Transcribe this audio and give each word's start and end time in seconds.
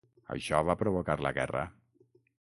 Això 0.35 0.61
va 0.69 0.75
provocar 0.79 1.17
la 1.25 1.33
guerra. 1.39 1.61